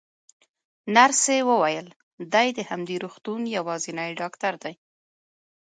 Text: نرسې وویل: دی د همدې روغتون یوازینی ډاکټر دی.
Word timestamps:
نرسې 0.95 1.37
وویل: 1.49 1.87
دی 2.33 2.47
د 2.57 2.59
همدې 2.69 2.95
روغتون 3.03 3.41
یوازینی 3.57 4.11
ډاکټر 4.21 4.53
دی. 4.63 4.73